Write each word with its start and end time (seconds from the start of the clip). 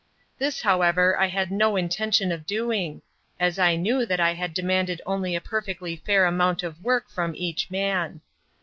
This, 0.39 0.63
however, 0.63 1.15
I 1.15 1.27
had 1.27 1.51
no 1.51 1.75
intention 1.75 2.31
of 2.31 2.47
doing, 2.47 3.03
as 3.39 3.59
I 3.59 3.75
knew 3.75 4.03
that 4.03 4.19
I 4.19 4.33
had 4.33 4.51
demanded 4.51 4.99
only 5.05 5.35
a 5.35 5.39
perfectly 5.41 5.95
fair 5.95 6.25
amount 6.25 6.63
of 6.63 6.83
work 6.83 7.07
from 7.07 7.35
each 7.35 7.69
man. 7.69 8.21